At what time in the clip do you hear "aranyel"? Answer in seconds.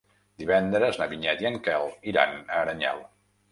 2.65-3.07